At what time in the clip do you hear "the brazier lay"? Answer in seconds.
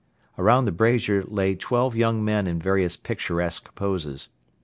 0.65-1.53